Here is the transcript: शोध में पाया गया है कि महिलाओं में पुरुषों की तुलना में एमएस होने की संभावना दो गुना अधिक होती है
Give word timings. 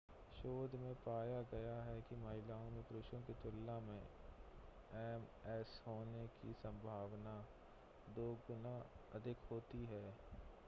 शोध 0.35 0.75
में 0.75 0.93
पाया 0.95 1.41
गया 1.41 1.73
है 1.83 1.99
कि 2.01 2.15
महिलाओं 2.15 2.69
में 2.69 2.81
पुरुषों 2.83 3.19
की 3.19 3.33
तुलना 3.33 3.79
में 3.79 3.99
एमएस 5.01 5.81
होने 5.87 6.25
की 6.37 6.53
संभावना 6.53 7.35
दो 8.15 8.25
गुना 8.47 8.75
अधिक 9.15 9.45
होती 9.51 9.85
है 9.85 10.03